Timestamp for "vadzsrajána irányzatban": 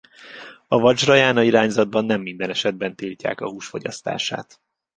0.79-2.05